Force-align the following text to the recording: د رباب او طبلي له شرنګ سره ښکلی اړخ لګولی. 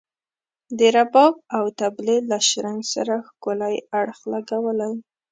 د 0.77 0.79
رباب 0.95 1.33
او 1.57 1.63
طبلي 1.79 2.17
له 2.29 2.37
شرنګ 2.49 2.81
سره 2.93 3.15
ښکلی 3.27 3.75
اړخ 3.99 4.19
لګولی. 4.33 4.93